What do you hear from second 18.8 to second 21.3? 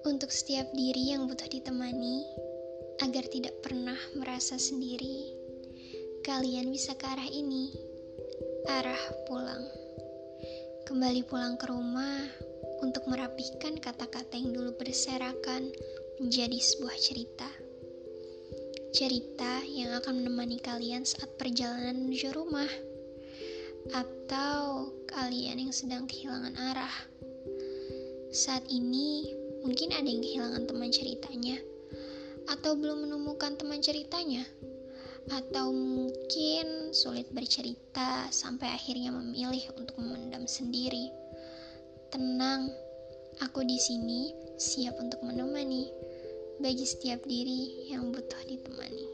Cerita yang akan menemani kalian saat